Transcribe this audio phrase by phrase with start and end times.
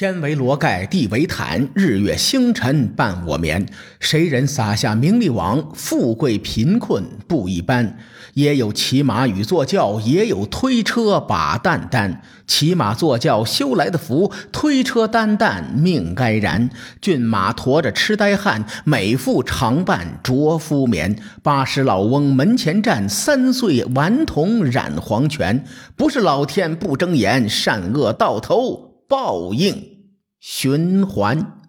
[0.00, 3.66] 天为罗盖，地为毯，日月星辰伴我眠。
[3.98, 5.72] 谁人撒下名利网？
[5.74, 7.98] 富贵贫困不一般。
[8.34, 12.22] 也有骑马与坐轿，也有推车把担担。
[12.46, 16.70] 骑马坐轿修来的福，推车担担命该然。
[17.00, 21.20] 骏马驮着痴呆汉，美妇常伴着夫眠。
[21.42, 25.64] 八十老翁门前站，三岁顽童染黄泉。
[25.96, 28.87] 不是老天不睁眼，善恶到头。
[29.08, 31.62] 报应循环。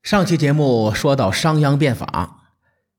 [0.00, 2.54] 上期节目说到商鞅变法，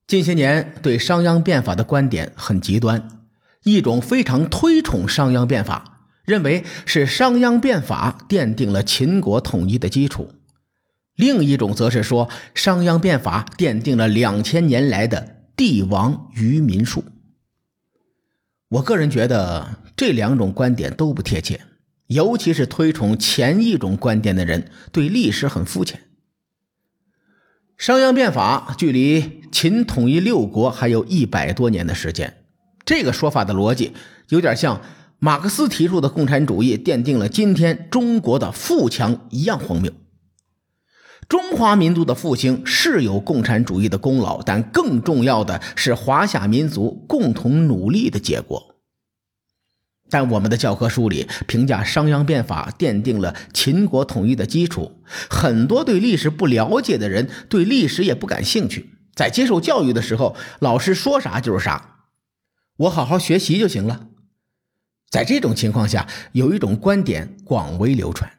[0.05, 3.25] 近些年对商鞅变法的观点很极端，
[3.63, 10.25] 一种非常推崇商鞅变法，认为是商鞅变法奠定了秦国统一的基础；
[11.15, 17.05] 另一种则是说商鞅变法奠定了两千年来的帝王愚民术。
[18.67, 21.61] 我个人觉得这两种观点都不贴切。
[22.13, 26.01] 尤其是推崇前一种观点的人，对历史很肤浅。
[27.77, 32.45] 商鞅变法距离秦统一六国还有一百多年的时间，
[32.85, 33.93] 这个说法的逻辑
[34.29, 34.81] 有点像
[35.19, 39.91] 马克思提出的共产主义奠定了今天中国的富强一样荒谬。
[41.27, 48.72] 中华民族的复兴是有共产主义的功劳，但更重要的是华夏民族共同努力的结果。
[50.13, 61.95] 在我们的教科书里评价商鞅变法奠定了秦国统一的基础，很多对历史不了解的人对历史也不感兴趣，在接受教育的时候，老师说啥就是啥，
[62.77, 64.09] 我好好学习就行了。
[65.09, 68.33] 在这种情况下，有一种观点广为流传。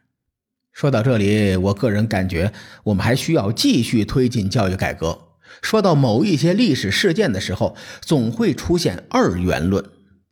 [0.73, 2.53] 说到这里，我个人感觉
[2.85, 5.31] 我们还需要继续推进教育改革。
[5.61, 9.85] 说到某一些历史事件的时候，总会出现二元论。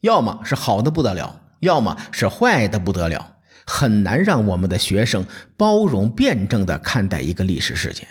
[0.02, 5.24] 要么是好的不得了，要么是坏的不得了，很难让我们的学生
[5.56, 8.06] 包容辩证的看待一个历史事件。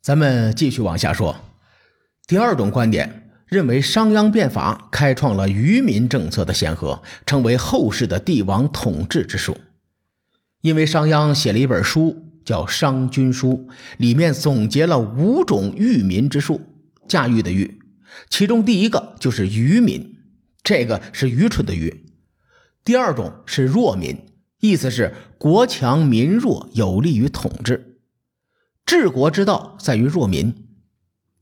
[0.00, 1.36] 咱们继续往下说，
[2.28, 9.58] 第二种观点认为商鞅变法开创了愚民政策的先河，成为后世的帝王统治之术。
[10.60, 13.66] 因为商鞅写了一本书叫《商君书》，
[13.96, 16.60] 里面总结了五种愚民之术，
[17.08, 17.80] 驾驭的驭，
[18.30, 20.17] 其中第一个就是愚民。
[20.68, 22.04] 这个是愚蠢的愚，
[22.84, 24.26] 第二种是弱民，
[24.60, 27.96] 意思是国强民弱，有利于统治。
[28.84, 30.68] 治国之道在于弱民。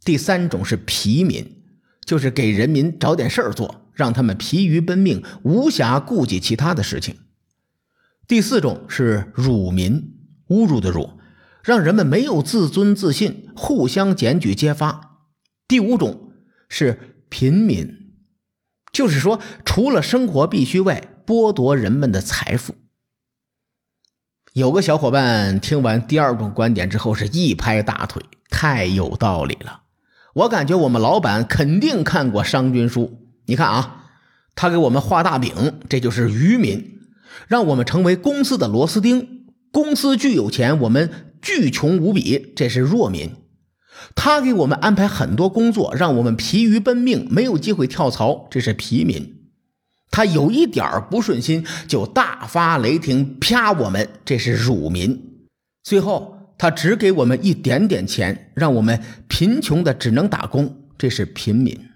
[0.05, 1.65] 第三种是疲民，
[2.05, 7.17] 就是给人民找点事儿做，让他们疲于奔命，无暇顾及其他的事情。
[8.29, 10.15] 第四种是辱民，
[10.51, 11.19] 侮辱的辱，
[11.65, 15.27] 让人们没有自尊自信，互相检举揭发。
[15.67, 16.31] 第五种
[16.69, 18.06] 是贫民。
[18.97, 22.75] 就是说，除了生活必须外，剥夺人们的财富。
[24.55, 29.83] 有个小伙伴听完第二种观点之后，是一拍大腿，太有道理了。
[30.33, 33.03] 我感觉我们老板肯定看过《商君书》，
[33.45, 34.07] 你看啊，
[34.55, 36.81] 他给我们画大饼，这就是愚民；
[37.49, 43.37] 让我们成为公司的螺丝钉，公司巨有钱，我们巨穷无比，这是弱民。
[44.15, 49.35] 他给我们安排很多工作，让我们疲于奔命，没有机会跳槽，这是疲民。
[50.11, 55.49] 他有一点不顺心就大发雷霆，啪我们，这是辱民。
[55.83, 61.89] 最后他只给我们一点点钱，让我们贫穷的只能打工，这是贫民。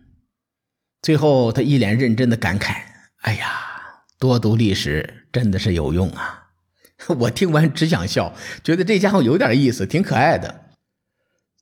[1.00, 2.74] 最后他一脸认真的感慨
[3.22, 3.46] ：“哎呀，
[4.18, 6.48] 多读历史真的是有用啊！”
[7.18, 10.66] 我听完只想笑，觉得这家伙有点意思，挺可爱的。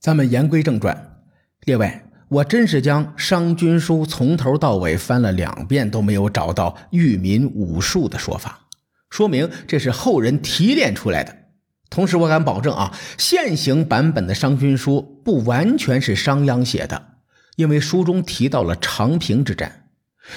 [0.01, 1.17] 咱们言归正传，
[1.65, 8.61] 列位，我真是将《商君书》从头到尾翻了两遍，都没有找到“育民武术”的说法，
[9.11, 11.35] 说明这是后人提炼出来的。
[11.91, 17.15] 同时，我敢保证啊，现行版本的《商君书》不完全是商鞅写的，
[17.57, 19.88] 因为书中提到了长平之战。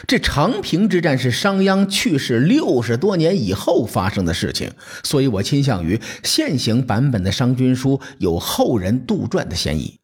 [0.07, 4.71] 这长平之战是商鞅去世六十多年以后发生的事情，
[5.03, 9.99] 所以我倾向于现行版本的《商君书》有后人杜撰的嫌疑。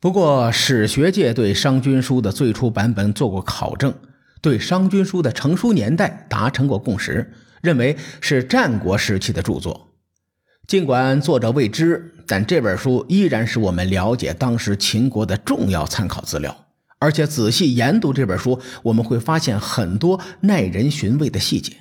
[0.00, 3.94] 不过，史学界对《商君书》的最初版本做过考证，
[4.42, 7.32] 对《商君书》的成书年代达成过共识，
[7.62, 9.94] 认为是战国时期的著作。
[10.66, 16.63] 尽管作者未知，但这本书依然是我们了解当时秦国的重要参考资料。
[17.04, 21.76] 而且仔细研读这本书，我们会发现很多耐人寻味的细节。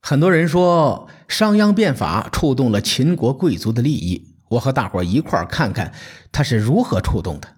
[0.00, 5.92] 很多人说商鞅变法触动了秦国贵族的利益，我和大伙一块看看
[6.32, 7.56] 他是如何触动的。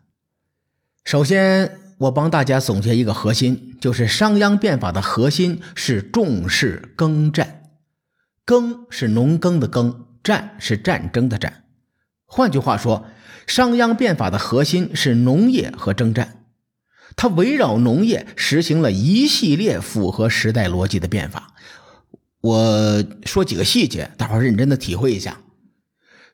[1.05, 7.63] 首先，我帮大家总结一个核心，就是商鞅变法的核心是重视耕战。
[8.45, 11.63] 耕是农耕的耕，战是战争的战。
[12.35, 13.05] 换句话说，
[13.47, 16.47] 商鞅变法的核心是农业和征战，
[17.15, 21.53] 它围绕农业实行了一系列符合时代逻辑的变法。
[22.41, 25.43] 我说几个细节，大伙认真的体会一下。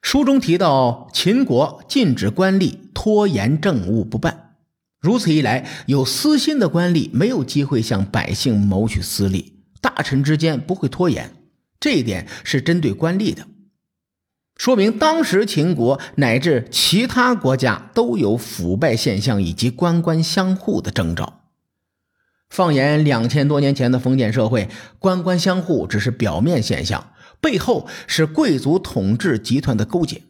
[0.00, 4.55] 书中提到，秦国禁止官吏拖延政务不办，
[5.00, 11.33] 如此一来，有私心的官吏没有机会向百姓谋取私利，大臣之间不会拖延。
[11.81, 13.49] 这一点是针对官吏的。
[14.59, 21.41] 说明当时秦国乃至其他国家都有腐败现象以及官官相护的征兆。
[22.51, 24.69] 放眼两千多年前的封建社会，
[24.99, 30.23] 官官相护只是表面现象，背后是贵族统治集团的勾结。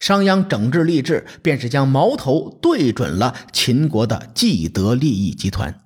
[0.00, 5.84] 商鞅整治吏治，便是将矛头对准了秦国的既得利益集团。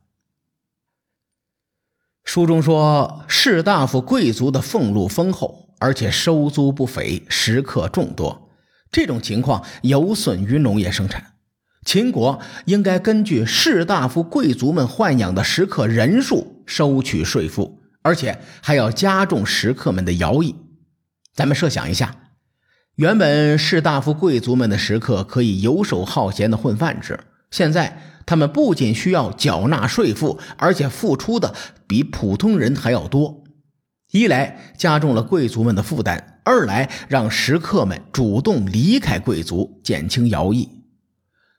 [2.24, 5.63] 书中说，士大夫贵族的俸禄丰厚。
[5.84, 8.48] 而且收租不菲，食客众多，
[8.90, 11.34] 这种情况有损于农业生产。
[11.84, 20.56] 秦国应该根据士大夫贵族们豢养的食客人数收取税赋，而且还要加重食客们的徭役。
[21.34, 22.16] 咱们设想一下，
[22.94, 27.20] 原本士大夫贵族们的食客可以游手好闲的混饭吃，
[27.50, 31.54] 现在他们不仅需要缴纳税赋，而且付出的
[31.86, 33.43] 比普通人还要多。
[34.14, 40.84] 一来加重了贵族们的负担，二来让食客们主动离开贵族，减轻徭役。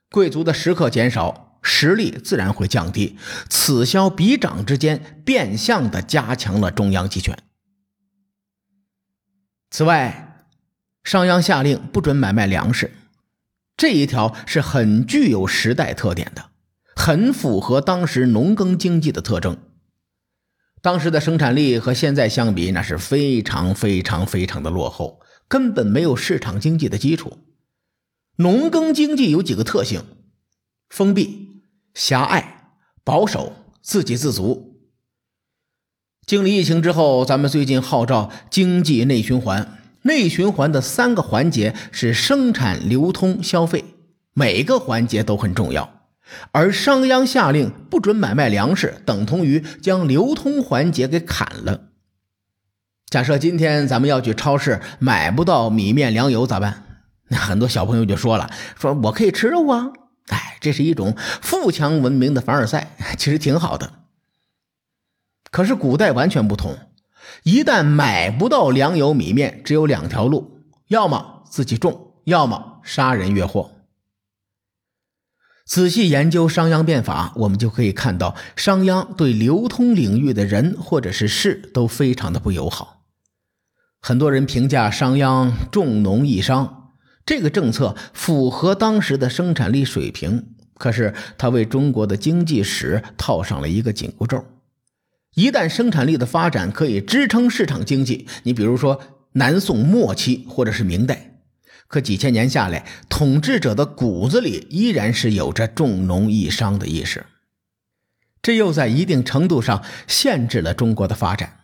[0.10, 3.18] 贵族的食客减少，实力自然会降低，
[3.50, 7.38] 此消彼长之间，变相的加强了中央集权。
[9.70, 10.46] 此外，
[11.04, 12.94] 商鞅下令不准买卖粮食，
[13.76, 16.52] 这一条是很具有时代特点的，
[16.96, 19.58] 很符合当时农耕经济的特征。
[20.86, 27.40] 当时的生产力和现在相比，那是非常非常非常的落后，根本没有市场经济的基础。
[28.36, 30.04] 农耕经济有几个特性：
[30.88, 31.64] 封闭、
[31.96, 32.70] 狭隘、
[33.04, 34.80] 保守、自给自足。
[36.28, 43.84] 经历疫情之后，咱们最近号召经济内循环，内循环的三个环节是生产、流通、消费，
[44.36, 45.95] 每个环节都很重要。
[46.52, 51.90] 而商鞅下令不准买卖粮食，等同于将流通环节给砍了。
[53.08, 56.84] 假设今天咱们要去超市买不到米面粮油咋办？
[57.28, 58.50] 那很多小朋友就说了
[58.80, 59.92] ：“说我可以吃肉啊！”
[60.30, 63.94] 哎，这是一种富强文明的凡尔赛，其实挺好的。
[65.52, 66.78] 可是古代完全不同，
[67.44, 73.72] 一旦买不到粮油米面，只有两条路：要么自己种，要么杀人越货。
[75.66, 83.02] 仔细研究商鞅变法，我们就可以看到，商鞅对流通领域的人或者是事都非常的不友好。
[84.00, 86.92] 很多人评价商鞅重农抑商，
[87.26, 94.46] 这个政策符合当时的生产力水平，可是他为中国的经济史套上了一个紧箍咒。
[95.34, 99.02] 一旦生产力的发展可以支撑市场经济，你比如说
[99.34, 101.35] 南宋末期或者是明代。
[101.88, 107.26] 可几千年下来，统治者的骨子里依然是有着重农抑商的意识，
[108.42, 111.60] 这又在一定程度上限制了中国的发展。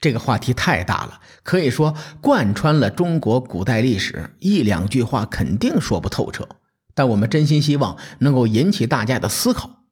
[0.00, 6.46] 这个话题太大了，可以说贯穿了中国古代历史，一两句话肯定说不透彻。
[6.94, 9.84] 但我们真心希望能够引起大家的思考。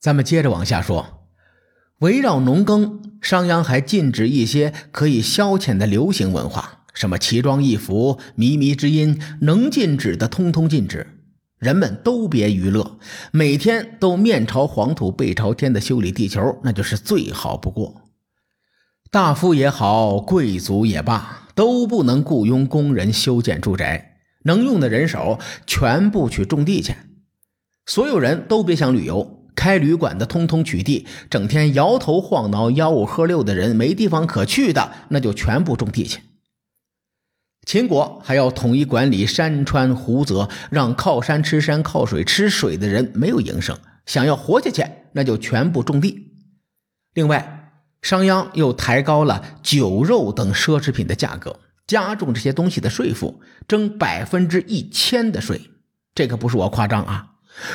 [0.00, 1.26] 咱们接着往下说，
[1.98, 6.83] 围绕农耕，商鞅还禁止一些可以消遣的流行文化。
[6.94, 11.06] 什么奇装异服、靡靡之音，能禁止的通通禁止。
[11.58, 12.98] 人们都别娱乐，
[13.32, 18.02] 每天都面朝黄土背朝天的修理地球，那就是最好不过。
[19.10, 26.94] 大夫也好，贵族也罢，都不能雇佣工人修建住宅，能用的人手全部去种地去。
[27.86, 36.20] 所有人都别想旅游，开旅馆的通通取缔，整天摇头晃脑、吆五喝六的人没地方可去的，那就全部种地去。
[37.64, 43.76] 秦国还要统一管理山川湖泽，让靠山吃山、靠水吃水的人没有营生。
[44.06, 46.32] 想要活下去，那就全部种地。
[47.14, 55.70] 另外，商鞅又抬高了酒肉等奢侈品的价格，加重这些东西的税赋，征百分之一千的税。
[56.14, 57.26] 这可不是我夸张啊！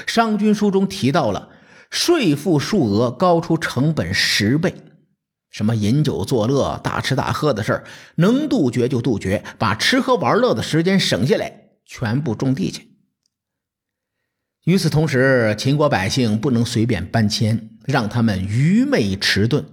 [0.06, 1.50] 商君书中提到了
[1.90, 4.76] 税赋数额高出成本十倍。
[5.50, 7.84] 什么饮酒作乐、大吃大喝的事儿，
[8.16, 12.90] 能杜绝就杜绝，把吃喝玩乐的时间省下来，全部种地去。
[14.66, 19.66] 与此同时，秦国百姓不能随便搬迁，让他们愚昧迟钝，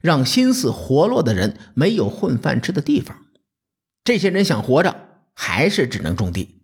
[0.00, 3.16] 让心思活络的人没有混饭吃的地方。
[4.04, 4.94] 这些人想活着，
[5.34, 6.60] 还是只能种地。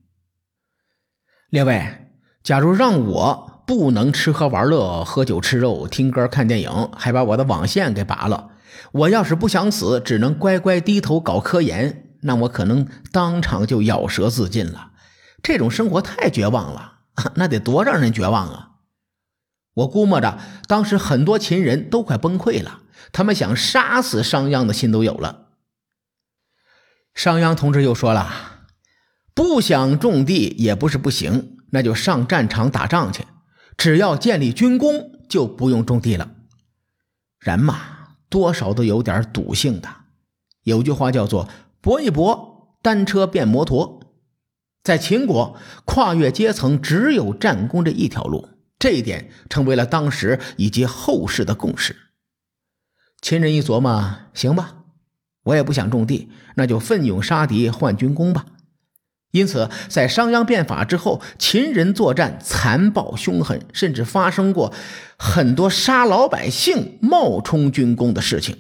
[1.49, 2.13] 列位，
[2.45, 8.51] 假如让我不能吃喝玩乐、喝酒吃肉、听歌看电影，还把我的网线给拔了，
[8.93, 14.93] 我要是不想死，只能乖乖低头搞科研，那我可能当场就咬舌自尽了。
[15.43, 17.01] 这种生活太绝望了，
[17.37, 18.67] 那得多让人绝望啊！
[19.75, 22.81] 我估摸着，当时很多秦人都快崩溃了，
[23.13, 25.47] 他们想杀死商鞅的心都有了。
[27.15, 28.69] 商鞅同志又说了
[29.35, 33.25] ：“不想种地也不是不行，那就上战场打仗去。
[33.77, 36.33] 只要建立军功，就不用种地了。”
[37.41, 38.00] 人嘛，
[38.31, 39.89] 多少都有点赌性的。
[40.63, 41.49] 有句话叫做
[41.83, 44.01] “搏一搏，单车变摩托”。
[44.83, 48.49] 在秦国，跨越阶层只有战功这一条路。
[48.79, 51.95] 这一点成为了当时以及后世的共识。
[53.21, 54.85] 秦人一琢磨，行吧，
[55.43, 58.47] 我也不想种地，那就奋勇杀敌换军功吧。
[59.31, 64.73] 因此，在商鞅变法之后，秦人作战残暴凶狠，甚至发生过
[65.17, 68.57] 很多杀老百姓冒充军功的事情。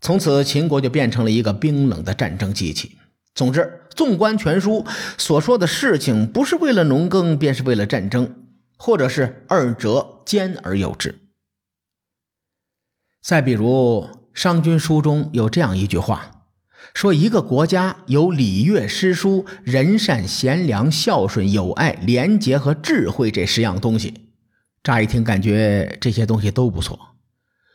[0.00, 2.98] 从此，秦国就变成了一个冰冷的战争机器。
[3.34, 4.84] 总之，纵观全书
[5.16, 8.42] 所说的事情，不是为了农耕，便是为了战争。
[8.78, 11.18] 或者是二者兼而有之。
[13.22, 16.35] 再比如《商君书》中有这样一句话，
[16.96, 24.30] 说一个国家有礼乐诗书、仁善贤良、孝顺友爱、廉洁和智慧这十样东西。
[24.82, 26.98] 乍一听感觉这些东西都不错，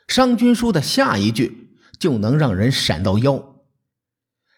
[0.12, 3.58] 《商君书》的下一句就能让人闪到腰。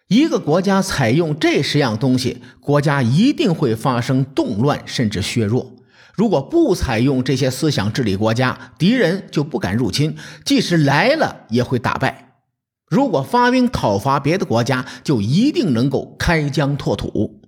[0.07, 5.75] 一个国家采用这十样东西，国家一定会发生动乱，甚至削弱。
[6.15, 10.13] 如果不采用这些思想治理国家，敌人就不敢入侵；
[10.45, 12.22] 即使来了，也会打败。
[12.93, 17.41] 如果发兵讨伐别的国家，就一定能够开疆拓土。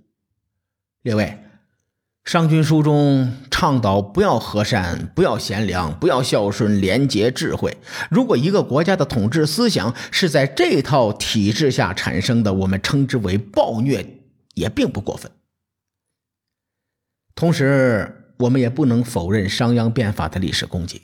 [1.03, 1.23] 列位，
[2.31, 7.77] 《商君书》中倡导不要和善，不要贤良，不要孝顺、廉洁、智慧。
[8.09, 14.23] 如果一个国家的统治思想是在这套体制下产生的，我们称之为暴虐，
[14.55, 15.31] 也并不过分。
[17.35, 21.03] 同时，我们也不能否认商鞅变法的历史功绩。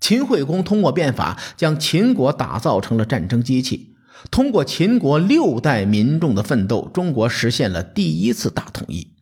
[0.00, 3.96] 秦惠公通过变法，将秦国打造成了战争机器。
[4.30, 9.14] 通过秦国六代民众的奋斗，中国实现了第一次大统一。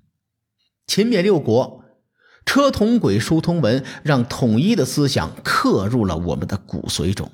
[0.86, 1.84] 秦灭六国，
[2.46, 7.30] 车同轨，书同文，让统一的思想刻入了我们的骨髓中。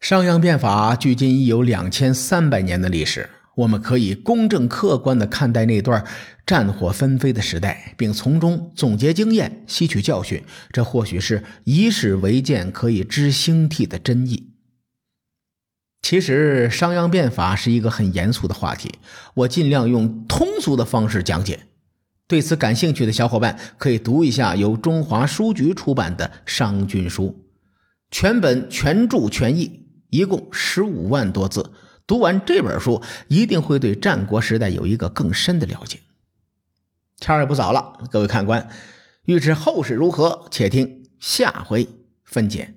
[0.00, 3.30] 商鞅变法距今已有两千三百年的历史。
[3.56, 6.04] 我们可以公正客观地看待那段
[6.46, 10.42] 战火纷飞的时代，并从中总结经验、吸取教训。
[10.72, 14.50] 这或许是以史为鉴、可以知兴替的真意。
[16.02, 18.92] 其实，商鞅变法是一个很严肃的话题，
[19.34, 21.60] 我尽量用通俗的方式讲解。
[22.26, 27.26] 对此感兴趣的小伙伴可以读一下由中华书局出版的《商君书》，
[28.10, 31.72] 全本全注全译，一共十五万多字。
[32.06, 36.00] 读完这本书，一定会对战国时代有一个更深的了解。
[37.18, 38.68] 天也不早了，各位看官，
[39.24, 41.88] 欲知后事如何，且听下回
[42.24, 42.74] 分解。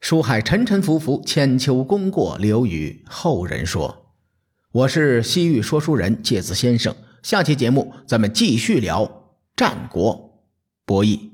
[0.00, 4.14] 书海沉沉浮浮，千秋功过留与后人说。
[4.72, 10.46] 我是西域说书人介子先生，下期节目咱们继续聊战国
[10.86, 11.31] 博弈。